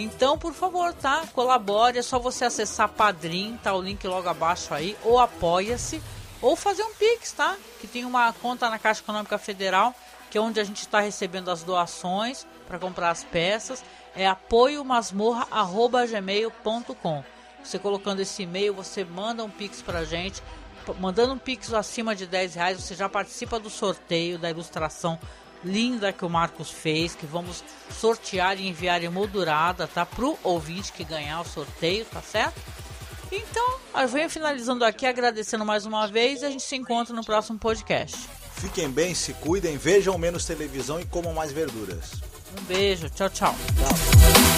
[0.00, 1.26] Então, por favor, tá?
[1.34, 6.00] Colabore, é só você acessar Padrim, tá o link logo abaixo aí, ou apoia-se,
[6.40, 7.56] ou fazer um Pix, tá?
[7.80, 9.92] Que tem uma conta na Caixa Econômica Federal,
[10.30, 13.82] que é onde a gente está recebendo as doações para comprar as peças.
[14.14, 17.24] É apoiomasmorra.gmail.com.
[17.64, 20.40] Você colocando esse e-mail, você manda um Pix pra gente.
[21.00, 25.18] Mandando um Pix acima de 10 reais, você já participa do sorteio da ilustração
[25.64, 30.04] linda que o Marcos fez, que vamos sortear e enviar emoldurada, tá?
[30.06, 32.60] Pro ouvinte que ganhar o sorteio, tá certo?
[33.30, 37.24] Então, eu venho finalizando aqui, agradecendo mais uma vez e a gente se encontra no
[37.24, 38.16] próximo podcast.
[38.54, 42.12] Fiquem bem, se cuidem, vejam menos televisão e comam mais verduras.
[42.58, 43.54] Um beijo, tchau, tchau.
[43.76, 44.57] Tchau.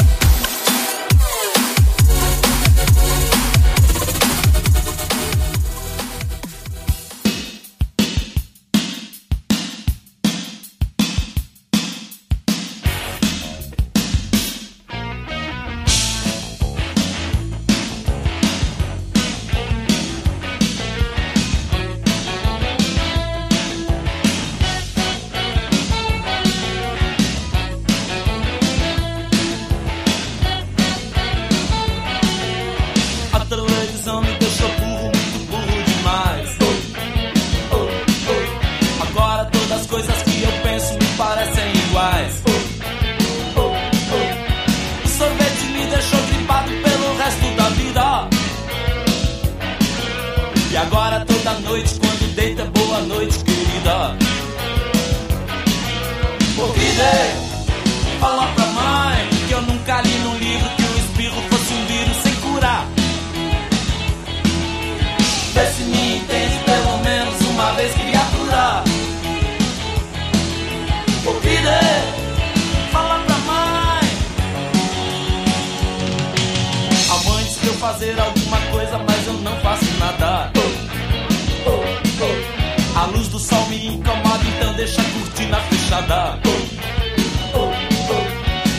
[83.20, 86.40] luz do sol me incomoda, então deixa a cortina fechada.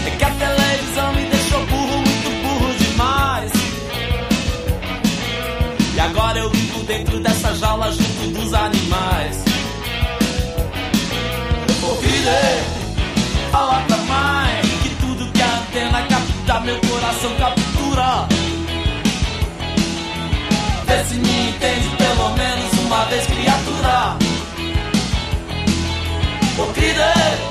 [0.08, 3.52] É que a televisão me deixou burro, muito burro demais.
[5.96, 9.44] E agora eu vivo dentro dessa jaula junto dos animais.
[11.84, 12.32] Ô filho,
[13.52, 18.28] fala pra mãe que tudo que a antena capta, meu coração captura.
[20.88, 24.21] Vê se me entende pelo menos uma vez, criatura.
[26.82, 27.51] see